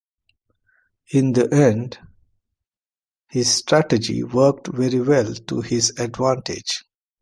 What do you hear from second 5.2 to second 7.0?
to his advantage.